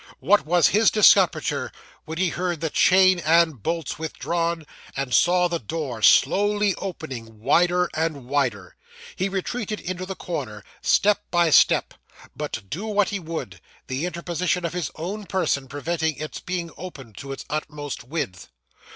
[0.19, 1.71] What was his discomfiture,
[2.05, 4.65] when he heard the chain and bolts withdrawn,
[4.97, 8.75] and saw the door slowly opening, wider and wider!
[9.15, 11.93] He retreated into the corner, step by step;
[12.35, 17.15] but do what he would, the interposition of his own person, prevented its being opened
[17.19, 18.47] to its utmost width.